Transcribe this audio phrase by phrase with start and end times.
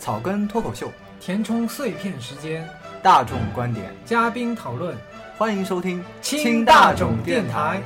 [0.00, 0.90] 草根脱口秀，
[1.20, 2.66] 填充碎片时间，
[3.02, 4.96] 大众观点，嘉宾讨论，
[5.36, 7.82] 欢迎收听轻大众电台。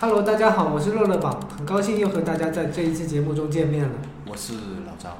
[0.00, 3.94] Hello，大家好，我是乐乐宝，很高兴又和大家在这一期节目中见面了。
[4.28, 5.12] 我是老张。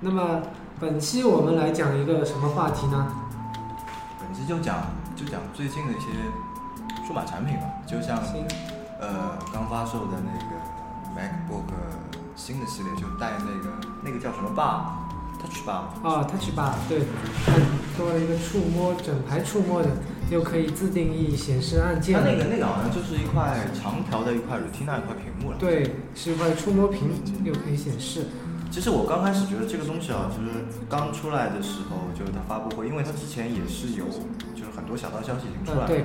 [0.00, 0.40] 那么
[0.80, 3.14] 本期我们来讲一个什么话题呢？
[4.18, 4.78] 本期就讲
[5.16, 6.06] 就讲最近的一些
[7.06, 8.44] 数码产品吧，就像行
[9.00, 10.54] 呃刚发售的那个
[11.16, 11.64] MacBook
[12.36, 14.84] 新的系列，就带那个那个叫什么 bar
[15.38, 17.02] Touch bar，啊，Touch Bar，对，
[17.44, 17.52] 它
[17.98, 19.90] 多了一个触摸，整排触摸的，
[20.30, 22.24] 又可以自定义显示按键它。
[22.24, 25.58] 那个那个好像就是一块长条的一块 Retina 一块屏幕了。
[25.58, 27.10] 对，是一块触摸屏，
[27.44, 28.28] 又可以显示。
[28.70, 34.06] 其实我刚开始觉得这个东西啊，就是刚出来的时候，就是它发布会，因为它之前也是有，
[34.54, 35.88] 就是很多小道消息已经出来了。
[35.88, 36.04] 嗯，对，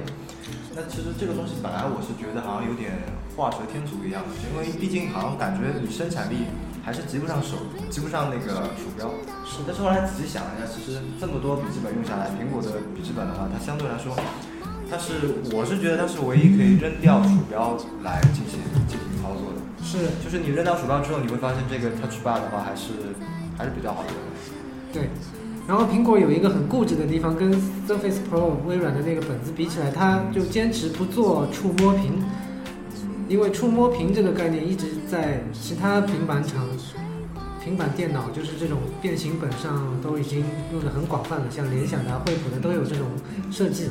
[0.74, 2.96] 那其实这个东西本来我是觉得好像有点
[3.36, 6.48] 画蛇添足一样的，因为毕竟好像感觉你生产力
[6.82, 9.12] 还是及不上手，及不上那个鼠标。
[9.44, 14.16] 是但是后来仔细想了一下，其实这么多笔记本用下来，苹果的笔记本的话，它相对来说，
[14.90, 19.60] 它是我是觉得它是唯一可以扔掉鼠标来进行进行操作的。
[19.84, 23.12] 是，就是你扔掉鼠标之后，你会发现这个 Touch Bar 的话还是
[23.58, 24.32] 还是比较好用的。
[24.94, 25.10] 对。
[25.68, 27.54] 然后苹果有一个很固执的地方，跟
[27.88, 32.22] Surface Pro 微软的那个本子比起来，它就坚持不做触摸屏，
[33.30, 36.68] 因为触摸屏这个概念一直在其他平板厂、
[37.64, 43.08] 平板电脑，就是这种变形本上都已经用的很广泛了，像联想的啊、惠普的都有这种
[43.52, 43.88] 设计。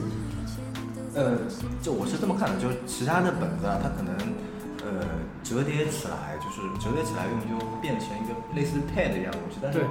[1.14, 1.38] 呃，
[1.80, 4.14] 就我是这么看的，就是其他的本子啊，它可能
[4.84, 5.06] 呃
[5.42, 9.88] 折叠起来，就是折叠起来用就变成一个类似 Pad 一样的东西，但是对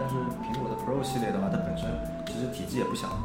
[0.00, 1.84] 但是苹果的 Pro 系列的话，它本身
[2.24, 3.20] 其实体积也不小，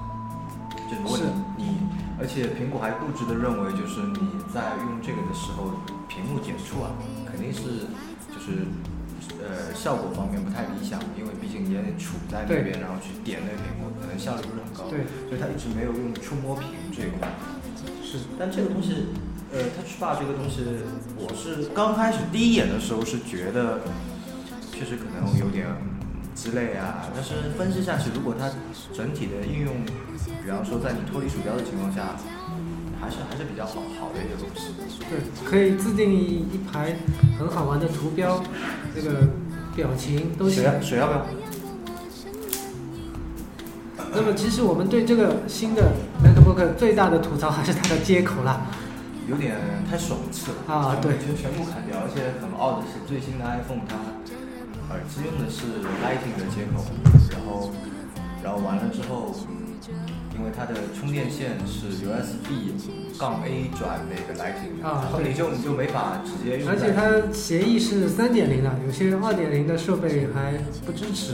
[0.91, 1.79] 就如果你你，
[2.19, 5.71] 而且苹果还固执的认为，就是你在用这个的时候，
[6.11, 6.91] 屏幕点触啊，
[7.23, 7.87] 肯定是
[8.27, 8.67] 就是
[9.39, 14.91] 呃效果方面不太理想，因为毕竟你也得杵在那边，然后去点那个屏幕，可能效率不是很高。
[14.91, 17.31] 对，所以它一直没有用触摸屏这一块。
[18.03, 19.15] 是，但这个东西，
[19.55, 20.59] 呃，Touch Bar 这个东西，
[21.15, 23.79] 我是刚开始第一眼的时候是觉得，
[24.75, 25.67] 确实可能有点
[26.35, 27.09] 鸡肋啊。
[27.15, 28.51] 但是分析下去，如果它
[28.93, 29.73] 整体的应用，
[30.43, 32.13] 比方说在你脱离鼠标的情况下，
[33.01, 34.75] 还是还是比较好好的一个东西。
[35.09, 36.95] 对，可以自定义一排
[37.39, 38.43] 很好玩的图标，
[38.93, 39.27] 这个
[39.75, 40.63] 表情都行。
[40.63, 41.25] 水要水要不要？
[44.17, 45.91] 那么其实我们对这个新的
[46.23, 48.61] MacBook 最大的吐槽还是它的接口啦。
[49.27, 49.57] 有点
[49.89, 53.97] 太爽次了啊对就全部砍掉，而且很傲的是最新的 iPhone 它
[54.89, 56.85] 耳机用的是 Lightning 的接口，
[57.31, 57.71] 然后
[58.43, 59.33] 然后完了之后，
[60.37, 62.73] 因为它的充电线是 USB
[63.19, 66.69] 杠 A 转那个 Lightning，啊然后你就你就没法直接用。
[66.69, 70.53] 而且它协议是三点零的，有些二点零的设备还
[70.85, 71.33] 不支持，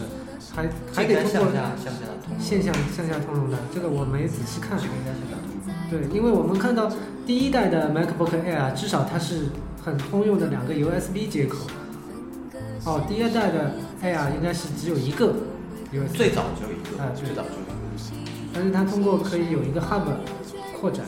[0.55, 2.71] 还还得通过向下向下通，线下
[3.25, 4.79] 通融的，这个我没仔细看。
[5.89, 6.89] 对，因为我们看到
[7.25, 9.47] 第一代的 MacBook Air 至少它是
[9.83, 11.67] 很通用的两个 USB 接口。
[12.83, 13.71] 哦，第二代的
[14.01, 15.33] Air 应该是只有一个
[15.91, 17.71] USB，最早只有一个，啊最早只有一个。
[18.53, 20.03] 但是它通过可以有一个 Hub
[20.79, 21.05] 扩展。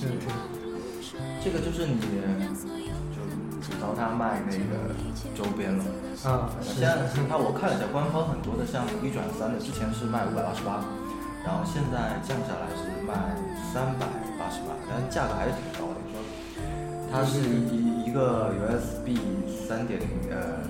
[0.00, 0.32] 对对。
[1.44, 2.06] 这个就是你就
[3.60, 4.94] 吐槽他卖那个
[5.34, 5.84] 周边了。
[6.24, 10.80] 啊，是现在它我看了一下官方很多的像一转三的，之前是卖五百二十八，
[11.44, 13.36] 然后现在降下来是卖
[13.74, 14.06] 三百
[14.38, 15.98] 八十八，但是价格还是挺高的。
[16.00, 16.16] 你说
[17.10, 19.18] 它是一一个 USB
[19.68, 20.62] 三点零呃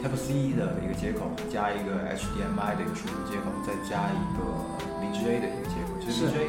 [0.00, 4.40] Type C 的一个接口，加一个 HDMI 的一个输出接口，再加一个
[4.98, 5.88] VGA 的一个接口。
[6.00, 6.48] 其实是 VGA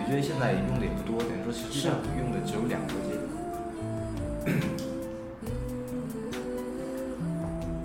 [0.00, 3.26] VGA 现在用的也不多，等于说实际上用的只有两个接口。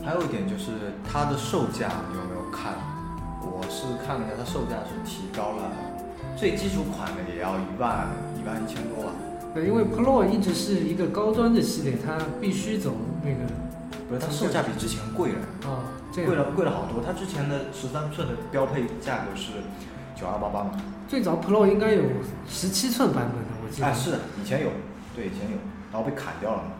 [0.03, 0.71] 还有一点就是
[1.07, 2.73] 它的售价，你有没有看？
[3.43, 5.69] 我是看了一下，它售价是提高了，
[6.37, 8.07] 最基础款的也要一万
[8.39, 9.11] 一万一千多吧？
[9.53, 13.39] 对，因为 Pro 一直是一个高端的系列，它必须走那个
[14.19, 15.97] 不是，它售价比之前贵了，啊。
[16.13, 17.01] 贵了贵了好多。
[17.01, 19.63] 它之前的十三寸的标配价格是
[20.13, 20.71] 九二八八嘛？
[21.07, 22.03] 最早 Pro 应该有
[22.49, 23.87] 十七寸版本的，我记得。
[23.87, 24.71] 哎，是的，以前有，
[25.15, 25.55] 对，以前有，
[25.89, 26.71] 然后被砍掉了嘛。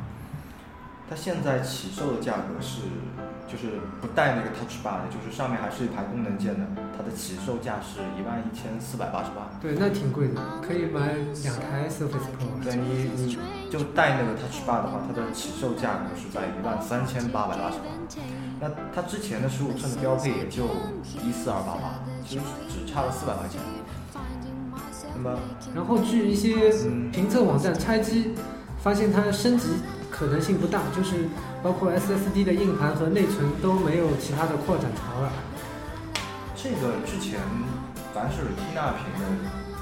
[1.10, 2.82] 它现在起售的价格是，
[3.48, 6.68] 就是不带那个 Touch Bar 的，就是上面还是一排功能键的，
[6.98, 9.48] 它的起售价是一万一千四百八十八。
[9.62, 12.62] 对，那挺贵的，可以买两台 Surface Pro。
[12.62, 13.38] 对你，你
[13.72, 17.88] 就带那个 Touch Bar 的话，它的起售价格是在一万三千八百八十八。
[18.60, 20.66] 那它之前的十五寸的标配也就
[21.24, 23.62] 一四二八八，其实只差了四百块钱。
[25.16, 25.40] 那么，
[25.74, 28.36] 然后据一些嗯，评测网站拆机，
[28.84, 29.70] 发现它升级
[30.12, 31.30] 可能性不大，就是
[31.64, 35.32] 包括 SSD 的硬盘和内存都没有其他的扩展槽了。
[36.58, 37.40] 这个之前
[38.14, 39.24] 凡是 Retina 屏的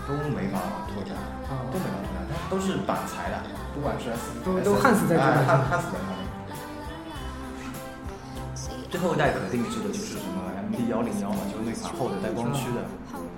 [0.08, 0.60] 都没法
[0.94, 1.18] 拓展，
[1.50, 3.42] 啊都没法拓展，它都是板材的，
[3.80, 6.28] 不管是 S 都都焊死在主板上哎焊焊死在上面。
[8.90, 12.84] 最后一代可定制的就是什么 MD 幺零幺嘛，就是那款厚的带光驱的，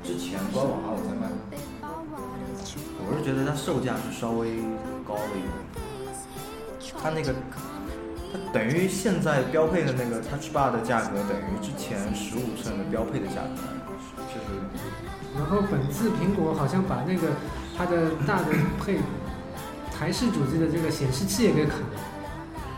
[0.04, 1.30] 之前官网上我在卖，
[3.06, 4.58] 我是觉得它售价是稍微
[5.06, 7.36] 高了一点，它那个。
[8.34, 13.60] 它等于现在标配的那个 Touch Bar 的价格等于之前十五寸的标配的价格，
[14.32, 14.56] 就是
[15.36, 17.28] 然后本次苹果好像把那个
[17.78, 19.00] 它的大的配
[20.02, 21.94] 台式主机的这个显示器也给砍了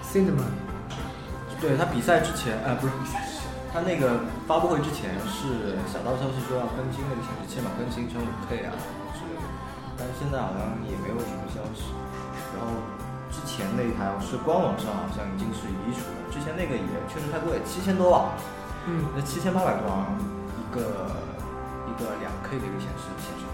[0.03, 0.43] ，Cinema。
[1.55, 3.15] 对他比赛之前，呃，不是，
[3.71, 8.75] 他那个发布会之前是小道消息说要更新那个显示器嘛，更新成五 K 啊
[9.15, 9.47] 之类的，
[9.95, 11.95] 但是现在好像也没有什么消息。
[12.51, 12.75] 然后
[13.31, 18.35] 之前那一台是官网上好像已经是移除了，之前那个也确实太贵，七千多瓦，
[18.83, 20.11] 嗯，那七千八百多啊，
[20.59, 21.07] 一个
[21.87, 23.52] 一个两 K 的一个显示显示屏。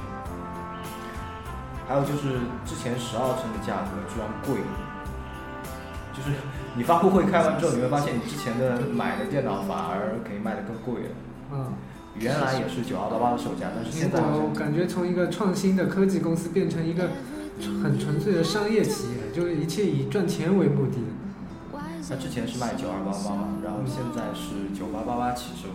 [1.90, 2.38] 还有就是
[2.70, 4.62] 之前十二寸的价格居然贵，
[6.14, 6.38] 就是
[6.78, 11.10] 你发布会开完之后，你会发现你之前的买的电脑反而可以卖得更贵了。
[11.52, 11.74] 嗯，
[12.14, 17.10] 原来也是九二八八的售价，但是现在我感觉从一个创新的科技公司变成一个
[17.82, 21.02] 很纯粹的商业企业，就是一切以赚钱为目的。
[22.08, 25.70] 它之前是卖九二八八嘛，然后现在是九八八八起售，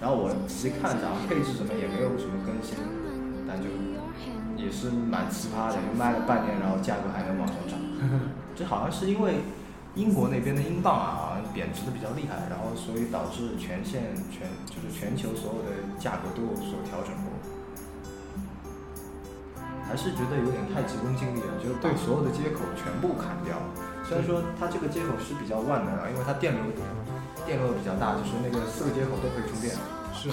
[0.00, 2.76] 然后我仔细看了一下，配置什么也没有什么更新，
[3.46, 3.68] 但就
[4.60, 7.78] 也是蛮奇葩的，就 卖了半年，然后价格还能往上涨。
[8.54, 9.40] 这好像是因为
[9.94, 17.32] 英国那边的英镑啊，好像贬值的比较厉害，然后所以导致全线全就是全球所有的价格都有所调整过。
[19.88, 23.58] 还是觉得有点太急功近利了，就是把对所有的接口全部砍掉。
[24.06, 26.62] 虽然说它这个接口是比较万能啊，因为它电流
[27.44, 29.74] 电流比较大，就是那个四个接口都可以充电。
[30.14, 30.30] 是，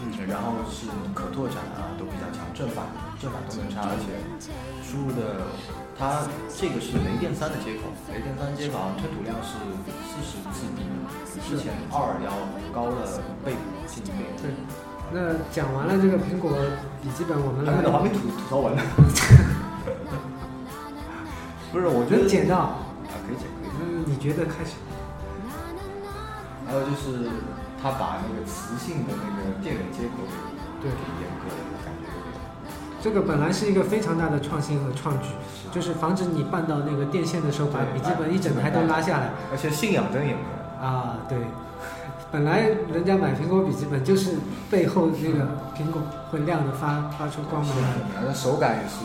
[0.00, 2.84] 嗯，然后是可拓展啊，都比较强，正反
[3.20, 4.04] 正反都能插，而且
[4.82, 5.46] 输入的
[5.98, 9.54] 它这个是雷电三的接口，雷电三接口好像吞吐量是
[10.10, 10.82] 四十 GB，
[11.32, 12.28] 比之前二要
[12.74, 13.08] 高了一
[13.44, 13.54] 倍
[13.86, 14.26] 近一倍。
[14.42, 14.50] 对。
[15.12, 16.50] 那讲完了这个苹果
[17.02, 18.82] 笔记本，我们来还没我还没吐吐槽完呢。
[21.70, 22.78] 不是，我觉得能剪到，啊，
[23.26, 23.76] 可以剪可以剪。
[23.80, 24.72] 嗯，你觉得开始？
[26.66, 27.28] 还有就是
[27.84, 30.24] 他把那个磁性的那个电源接口
[30.80, 32.40] 给对给阉割了，感觉有点。
[33.02, 35.28] 这个本来是一个非常大的创新和创举，
[35.70, 39.28] 就是防止你绊到那个电线的时候，把笔记本一整台都拉下来。
[39.52, 40.86] 而且信仰灯也没有。
[40.86, 41.36] 啊，对，
[42.32, 44.38] 本来人家买苹果笔记本就是
[44.70, 45.44] 背后那个
[45.76, 47.88] 苹果会亮的发发出光芒来。
[48.14, 49.04] 然后手感也是，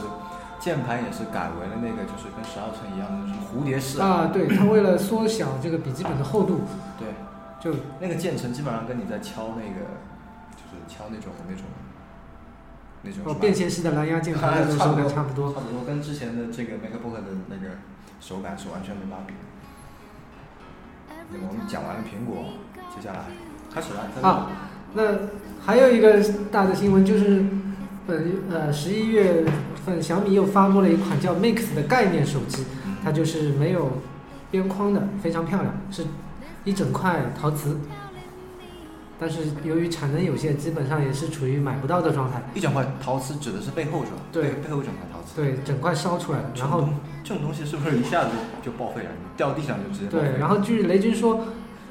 [0.57, 3.99] 键盘也是改为了那个就是跟十二寸一样的，就是蝴蝶式。
[3.99, 6.61] 啊，对，它为了缩小这个笔记本的厚度，
[6.97, 7.07] 对，
[7.59, 9.85] 就那个键程基本上跟你在敲那个，
[10.55, 11.63] 就是敲那种那种
[13.03, 15.53] 那种哦便携式的蓝牙键盘那种手感 差不多。
[15.53, 17.75] 差不多跟之前的这个 MacBook 的那个
[18.19, 19.39] 手感是完全没法比的。
[21.47, 22.53] 我们讲完了苹果，
[22.95, 23.19] 接下来
[23.73, 24.07] 开始了。
[24.21, 24.51] 好啊
[24.93, 25.03] 那
[25.63, 26.19] 还有一个
[26.51, 27.45] 大的新闻就是，
[28.07, 29.45] 本呃十一月
[29.85, 33.99] 份小米又发布了一款叫 Mix 的概念手机，嗯它就是没有
[34.49, 36.05] 边框的，非常漂亮，是
[36.69, 37.77] 一整块陶瓷。
[39.21, 42.41] 但是由于产能有限，基本上也是处于买不到的状态。
[42.53, 44.17] 一整块陶瓷指的是背后是吧？
[44.31, 45.35] 对背后一整块陶瓷。
[45.35, 46.87] 对，整块烧出来了，然后
[47.21, 48.29] 这种东西是不是一下子
[48.63, 49.09] 就报废了？
[49.11, 51.43] 你掉地上就直接对，然后据雷军说，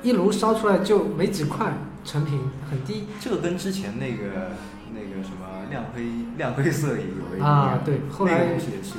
[0.03, 1.71] 一炉烧出来就没几块
[2.03, 4.53] 成品，很低这个跟之前那个
[4.95, 6.05] 那个什么亮黑
[6.39, 7.79] 亮黑色也有一点啊。
[7.85, 8.95] 对，后那个来东西也是，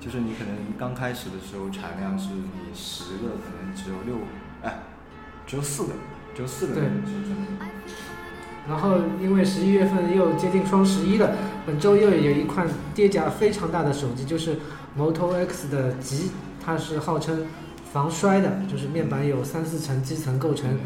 [0.00, 4.39] 就是你可能刚开始的时候产量是你十个可能只有六，哎，
[5.50, 5.88] 只有四个，
[6.32, 6.84] 只有四个对。
[8.68, 11.34] 然后因为十一月份又接近双十一了，
[11.66, 14.58] 本周又有一款跌价非常大的手机，就是
[14.96, 16.30] Moto X 的极，
[16.64, 17.46] 它是号称
[17.92, 20.78] 防摔的，就是面板有三四层基层构成，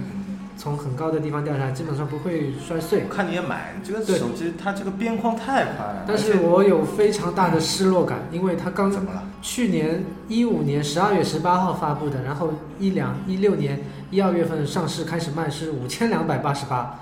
[0.57, 3.15] 从很高的地方掉下来，基本上不会摔碎我。
[3.15, 6.05] 看你也买这个手机，它这个边框太宽了。
[6.07, 9.23] 但是我有非常大的失落感，因为它刚怎么了？
[9.43, 13.81] 去年一五年十二月十八号发布的，然后一两一六年
[14.11, 17.01] 一二月份上市开始卖是五千两百八十八，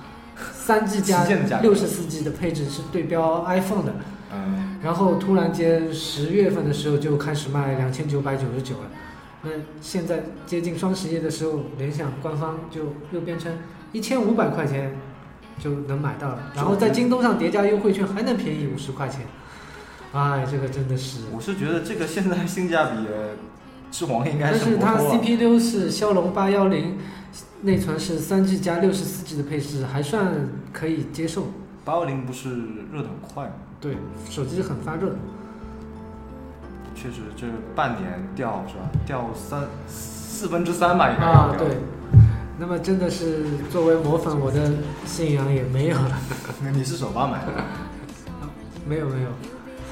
[0.52, 1.25] 三 G 加
[1.61, 3.94] 六十四 G 的配置是对标 iPhone 的，
[4.32, 8.90] 嗯，然后突然间十月份的时候就开始卖两千九百九十九了，
[9.44, 13.52] 那现在接近双十一的时候，联想官方就又变成
[13.92, 14.96] 一千五百块钱
[15.58, 19.26] 就能买到了，然后在京东上叠加优惠券还能便宜五十块钱。
[20.12, 21.22] 哎，这个真的是。
[21.34, 23.06] 我是觉得这个现在性价比，
[23.90, 26.99] 之王应该是但是它 CPU 是骁龙八幺零，
[27.62, 31.49] 内存是三 G 加六十四 G 的配置，还算可以接受。
[31.84, 32.50] 八幺零不是
[32.92, 33.52] 热的很快吗？
[33.80, 33.96] 对，
[34.30, 35.16] 手机很发热。
[36.94, 38.90] 确实，这半年掉是吧？
[39.06, 41.78] 掉三四分之三吧，应该啊，对。
[42.58, 44.70] 那么真的是作为魔粉，我的
[45.04, 46.18] 信仰也没有了。
[46.62, 47.52] 那你是首发买的？
[48.87, 49.28] 没有没有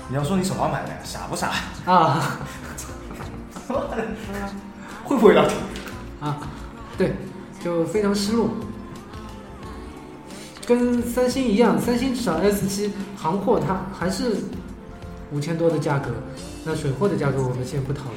[0.08, 1.50] 你要说你首发买的呀，傻不傻？
[1.86, 2.38] 啊
[5.04, 5.56] 会不会聊天？
[6.20, 6.38] 啊，
[6.98, 7.14] 对，
[7.64, 8.50] 就非常失落。
[10.66, 14.36] 跟三星一样，三星至少 S 七行货它还是
[15.32, 16.10] 五千多的价格，
[16.64, 18.16] 那水货的价格我们先不讨论。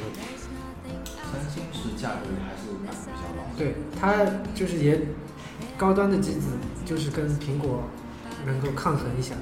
[1.32, 3.44] 三星是价格还是比较高？
[3.58, 5.02] 对，它就是也
[5.78, 6.48] 高端的机子，
[6.86, 7.84] 就是跟苹果
[8.46, 9.34] 能够抗衡一下。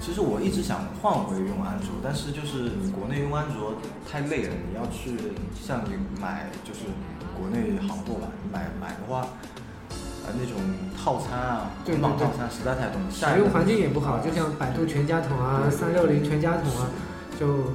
[0.00, 3.74] 其实我一直想换回用安卓，但是就是你国内用安卓
[4.08, 5.16] 太累了，你要去
[5.54, 6.80] 像你买就是
[7.36, 9.26] 国内行货吧，你买买的话，
[10.24, 10.60] 呃那种
[10.96, 16.90] 套餐啊，对对捆绑对套餐实在太多，你下使用环境也不好，就像百度全家桶啊、三六零全家桶啊，
[17.40, 17.72] 就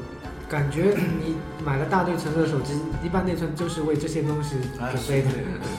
[0.51, 0.93] 感觉
[1.23, 5.31] 你买了大内存的手机，一般内存就是为这些东西哎准备的。
[5.31, 5.71] 对对对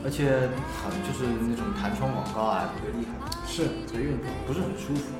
[0.00, 0.48] 而且
[0.80, 3.12] 好像就是那种弹窗广告啊，特别厉害，
[3.44, 4.16] 是，所以用
[4.48, 5.12] 不是很舒服。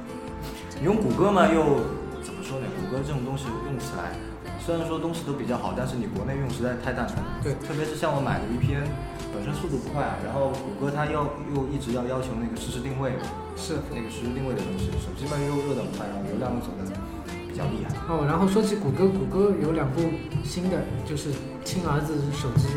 [0.80, 1.84] 你用谷歌嘛，又
[2.25, 2.64] 怎么说呢？
[2.80, 4.16] 谷歌这种东西用起来，
[4.64, 7.20] 虽然说东西都比较好，但是你国内用实在太蛋疼。
[7.44, 8.88] 对特别是像我买的 VPN，
[9.36, 13.20] 本身速度不快啊，然后谷歌它要又一直要要求那个实时定位，
[13.52, 13.84] 是。
[13.92, 16.88] 那个实时定位的东西，手机嘛又热得很快，然后流量又走的
[17.56, 17.96] 比较厉害。
[18.12, 20.02] 哦，然后说起谷歌，谷歌有两部
[20.44, 20.76] 新的，
[21.08, 21.30] 就是
[21.64, 22.68] 亲儿子手机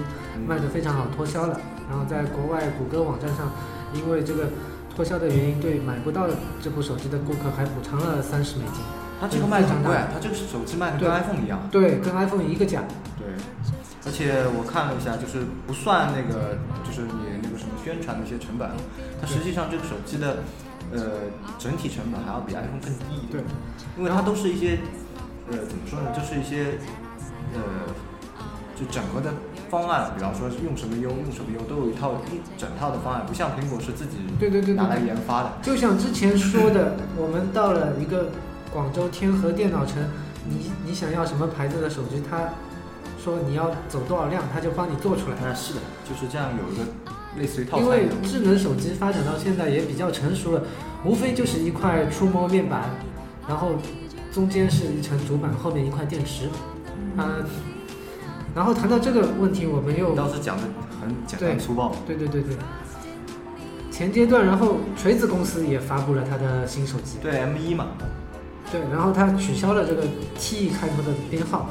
[0.47, 1.59] 卖得非常好，脱销了。
[1.89, 3.51] 然后在国外谷歌网站上，
[3.93, 4.47] 因为这个
[4.95, 6.27] 脱销的原因，对买不到
[6.63, 8.79] 这部手机的顾客还补偿了三十美金。
[9.19, 11.59] 它这个卖得很贵，它这个手机卖的跟 iPhone 一样。
[11.69, 12.83] 对，跟 iPhone 一个价。
[13.19, 13.27] 对，
[14.05, 16.55] 而且我看了一下，就是不算那个，
[16.87, 18.71] 就是你那个什么宣传的一些成本，
[19.19, 20.39] 它实际上这个手机的，
[20.91, 23.31] 呃，整体成本还要比 iPhone 更低一点。
[23.31, 23.41] 对，
[23.97, 24.79] 因为它都是一些，
[25.49, 26.77] 呃，怎么说呢，就是一些，
[27.53, 27.59] 呃，
[28.75, 29.33] 就整合的
[29.69, 35.51] 方案，比方说用什么 U，，用什么 U，，都有一套一整套的方案，不像苹果是自己对对对对拿来研发的。
[35.61, 38.29] 就像之前说的，我们到了一个
[38.73, 39.97] 广州天河电脑城，
[40.47, 42.49] 你你想要什么牌子的手机，他
[43.23, 45.35] 说你要走多少量，他就帮你做出来。
[45.47, 46.83] 啊，是的，就是这样有一个
[47.37, 48.07] 类似于套餐因为。
[48.23, 50.63] 智能手机发展到现在也比较成熟了，
[51.03, 52.89] 无非就是一块触摸面板，
[53.47, 53.73] 然后
[54.31, 56.47] 中间是一层主板，后面一块电池。
[57.17, 57.35] 啊、
[58.55, 60.63] 然后谈到这个问题，我们又你倒是讲的
[61.01, 61.93] 很简单对粗暴。
[62.05, 62.55] 对对对对，
[63.91, 67.87] 前阶段，然后锤子公司也发布了它的新手机，对 M 一嘛，
[68.71, 70.03] 对，然后它取消了这个
[70.37, 71.69] T 开头的编号，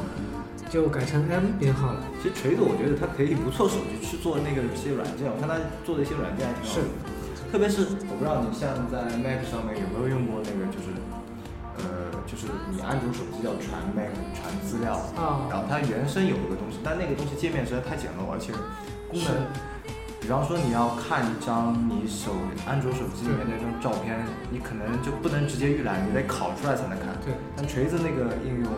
[0.71, 2.01] 就改成 M 编号了。
[2.23, 6.89] 其实锤子我觉得它可以不错手机去做那个一些软件，我看它做的一些软件还挺好是的。
[7.51, 10.93] 特别是我不知道你像在 Mac 上面有没有用过那个，就是
[11.81, 18.53] 呃，就是你安卓手机要传 Mac 传资料，啊然后它原生有一个东西，但那个东西界面实在太简陋，而且
[19.09, 19.33] 功能，
[20.21, 22.37] 比方说你要看一张你手
[22.69, 24.21] 安卓手机里面的那张照片，
[24.53, 27.17] 你可能就不能直接预览，你得拷出来才能看。
[27.25, 28.69] 对，但锤子那个应用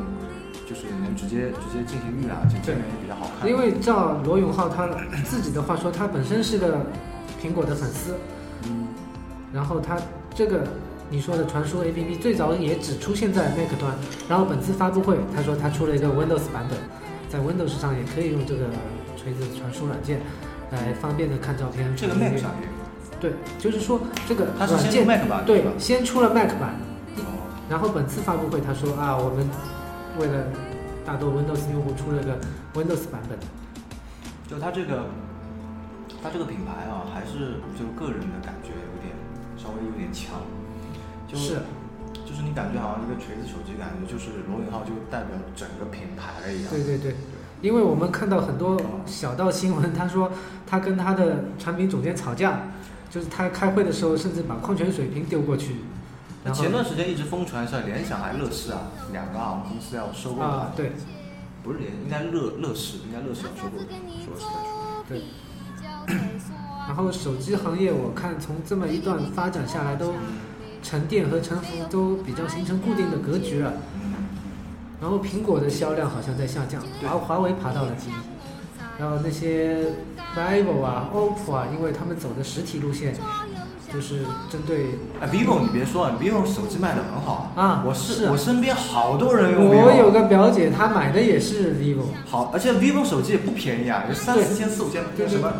[0.71, 3.50] 就是能直接直接进行预览，而且界面也比较好看。
[3.50, 4.87] 因为照罗永浩他
[5.25, 6.87] 自己的话说，他本身是个
[7.43, 8.15] 苹果的粉丝，
[8.69, 8.87] 嗯，
[9.53, 9.99] 然后他
[10.33, 10.62] 这个
[11.11, 13.93] 你说的传输 APP 最早也只出现在 Mac 端，
[14.29, 16.79] 然后本次发布会他说他出了一个 Windows 版本，
[17.29, 18.67] 在 Windows 上也可以用这个
[19.17, 20.21] 锤子传输软件
[20.71, 21.93] 来方便的看照片。
[21.97, 25.65] 这个 Mac 上也有，对，就是说这个它是先出软件 Mac 版对？
[25.79, 26.77] 先出了 Mac 版，
[27.17, 29.45] 哦，然后本次发布会他说啊，我们
[30.21, 30.45] 为了
[31.05, 32.37] 大多 Windows 用户出了个
[32.75, 33.39] Windows 版本。
[34.47, 35.07] 就它这个，
[36.23, 39.15] 它这个品牌啊，还是就个人的感觉有点
[39.57, 40.43] 稍微有点强，
[41.27, 41.62] 就是
[42.27, 46.71] 就是你感觉好像一个锤子手机，感觉就是罗永浩就代表整个品牌了一样。
[46.71, 47.15] 对对对，
[47.62, 50.33] 因为我们看到很多小道新闻，他说
[50.67, 52.62] 他跟他的产品总监吵架，
[53.09, 55.77] 就是他开会的时候甚至把矿泉水瓶丢过去，
[56.44, 60.47] 然后前段时间一直疯传是联想还乐视啊，两个啊公司要收购它。
[60.47, 60.92] 啊对
[61.62, 63.94] 不是联，应该乐乐视，应该乐视要收购它，
[64.25, 65.04] 说实在说。
[65.06, 65.23] 对，
[66.88, 70.14] 然后手机行业我看从这么一段发展下来，都
[70.82, 73.75] 沉淀和沉浮都比较形成固定的格局了。
[74.02, 74.14] 嗯，
[75.02, 78.14] 然后苹果的销量好像在下降，对华华为爬到了第一。
[78.99, 79.85] 然后那些
[80.35, 83.14] vivo 啊、OPPO 啊，因为他们走的实体路线，
[83.92, 84.20] 就是
[84.50, 89.85] 针对啊，vivo 你别说啊，vivo 手机卖的很好啊我是啊我身边好多人用 vivo。
[89.85, 95.52] 我有个表姐，她买的也是 vivo，好，而且 vivo 手机也不便宜啊，有三对四千、四五千，对对什么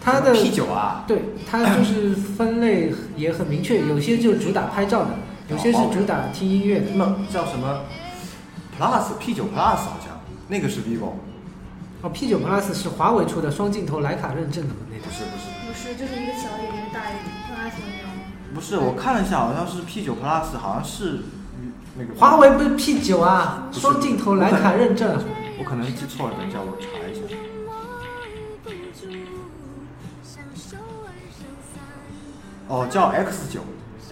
[0.00, 5.10] 它的 P 九啊，对它就是分类也很明确，有些就主打拍照的，
[5.50, 6.86] 有些是主打听音乐的。
[6.94, 7.80] 那叫什么
[8.78, 10.18] Plus P 九 Plus 好像
[10.48, 11.12] 那个是 vivo，
[12.02, 14.80] 哦，P 9 Plus 是华为出的双镜头徕卡认证的吗？
[14.90, 18.10] 那个不是不是不是，就是一个小一点，一个大一点，plus 的那种。
[18.54, 21.22] 不是，我看了一下，好像是 P 九 Plus，好像是
[21.58, 25.18] 嗯那个华为不是 P 9啊，双镜头徕卡认证。
[25.58, 27.20] 我可能记错了，等一下我查一下。
[32.68, 33.60] 哦，叫 X 九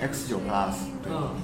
[0.01, 1.35] ，X 九 Plus，对，嗯，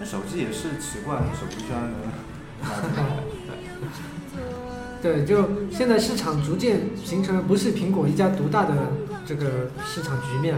[0.00, 2.33] 那手机也是奇怪，那手机居然能。
[5.02, 8.74] 对，就现在市场逐渐形成了不是苹果一家独大的
[9.26, 10.56] 这个市场局面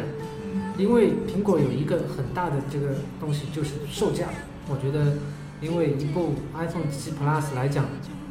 [0.78, 4.26] 因为苹果有一个很大的这个东西就是售价。
[4.68, 5.16] 我觉得，
[5.60, 7.84] 因为一部 iPhone 七 Plus 来讲，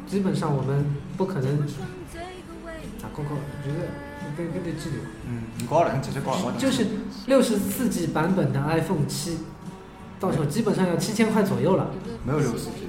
[0.06, 0.84] 基本上我们
[1.16, 1.66] 不可能
[3.00, 3.88] 打 QQ，我觉得
[4.36, 4.96] 跟跟这记录。
[5.26, 6.86] 嗯，你高了，你直接高了，我就是
[7.26, 9.38] 六十四 G 版本的 iPhone 七，
[10.20, 11.90] 到手基本上要七千块左右了。
[12.24, 12.88] 没有六十 G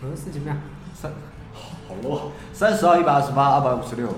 [0.00, 0.58] 的，六十四 G 咩啊？
[0.94, 1.12] 三，
[1.88, 4.08] 好 low，三十二、一百二十八、二百五十六，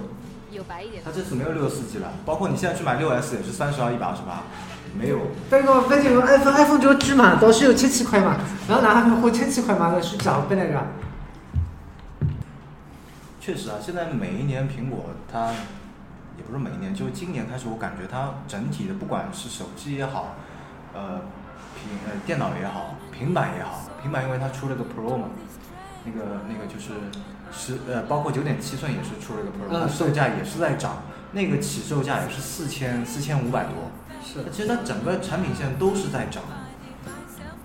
[0.51, 4.43] 有白一点它这次没有六十四 G 了，包括你现在去买六 S 也是三十二、一百二十八，
[4.99, 5.19] 没有。
[5.51, 8.37] 不过反正 iPhone iPhone 就贵嘛，都是有七千块嘛，
[8.69, 10.81] 然后哪还花千千块嘛，那是找不来个。
[13.41, 15.53] 确实啊，现在每一年苹果它
[16.37, 20.35] 也不是每一年，就今年开始，我感觉它整体的不管是手机也好，
[20.93, 21.23] 呃
[21.75, 25.29] 平呃电脑也好，平板也好，平板因为它出了个 Pro 嘛，
[26.05, 26.93] 那个那个就是
[27.53, 33.91] 十呃包括九点七寸也是出了一个 Pro，、嗯它售价也是在涨，那个起售价也是四千四千五百多，
[34.25, 36.43] 是其实它整个产品线都是在涨。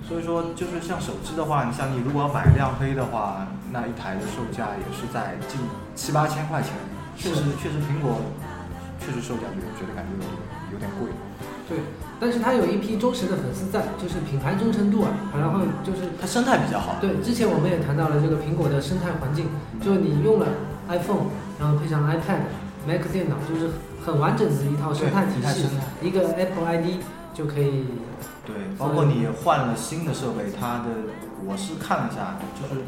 [0.05, 5.61] 所以说，就是像手机的话，你像你如果要买亮黑的话，那一台的售价也是在近
[5.95, 6.73] 七八千块钱。
[7.15, 8.17] 确实，确实苹果
[8.99, 10.11] 确实售价觉得觉得感觉
[10.73, 11.07] 有点贵。
[11.67, 11.77] 对，
[12.19, 16.97] 但是它有一批忠实的粉丝在，就是品牌忠诚度啊，然后就是它生态比较好。
[16.99, 19.47] 对，之前我们也谈到了这个苹果的生态环境，
[19.81, 20.47] 就是你用了
[20.89, 21.27] iPhone，
[21.59, 22.43] 然后配上 iPad、
[22.85, 23.71] Mac 电脑，就是
[24.05, 25.67] 很完整的一套生态体系
[26.01, 27.01] 一个 Apple ID
[27.33, 27.85] 就可以。
[28.45, 31.07] 对，包括你换了新的设备，它的
[31.47, 32.81] 我是看了一下，就是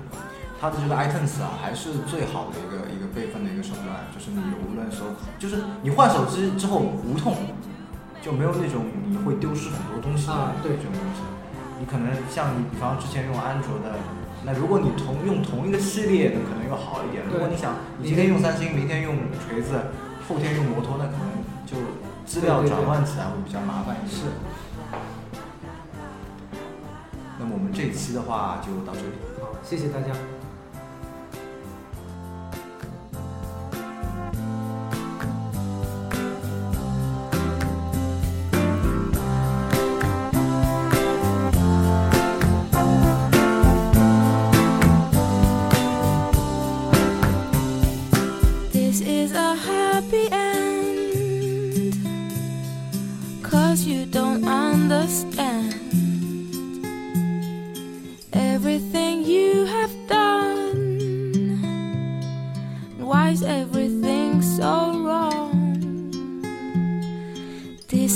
[0.60, 5.06] 它的这个 iTunes 啊，还是最好的一个一个备份的一个手段，就是你无论手，
[5.40, 7.38] 就是你换手机之后无痛，
[8.26, 11.22] 就没有那种你会丢失很多东西的这种东西。
[11.80, 13.94] 你可能像你，比方之前用安卓的，
[14.44, 17.24] 那如果你同用同一个系列的，可能又好一点。
[17.32, 19.78] 如果你想你今天用三星，明天用锤子，
[20.28, 21.28] 后天用摩托，那可能
[21.68, 21.78] 就
[22.26, 24.16] 资料转换起来会比较麻烦一些。
[24.16, 24.24] 是。
[27.38, 29.14] 那么我们这一期的话就到这里。
[29.40, 30.08] 好，谢谢大家。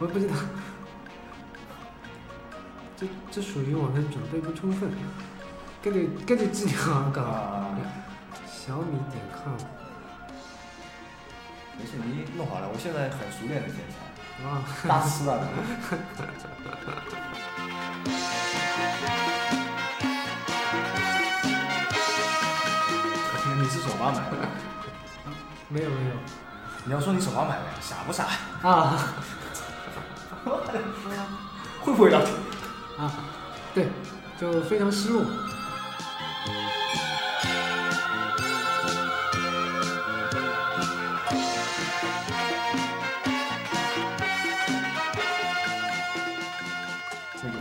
[0.00, 0.34] 我不知道。
[2.96, 4.90] 这这属于我们准备不充分，
[5.82, 7.22] 跟着跟着质量搞。
[7.22, 7.76] 啊，
[8.46, 9.54] 小米点 com
[11.78, 13.76] 没事，你弄好了，我现在很熟练的检
[14.42, 15.38] 查，啊， 大师啊！
[23.62, 24.36] 你是首发买的？
[25.68, 26.12] 没有没有
[26.86, 28.24] 你要说你首发买的，傻不傻？
[28.62, 28.98] 啊
[31.90, 32.32] 会不会聊天？
[32.98, 33.12] 啊，
[33.74, 33.88] 对，
[34.40, 35.24] 就非常失落。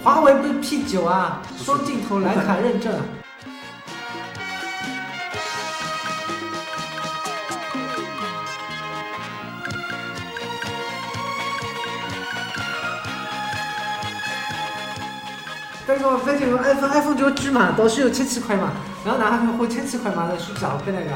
[0.04, 2.94] 华为不是 P 九啊，双镜头徕卡认证。
[15.89, 18.73] 那个我发现 iPhone iPhone 就贵嘛，都是有千七块嘛，
[19.04, 21.10] 然后拿他们花七千七块嘛那去找回那个，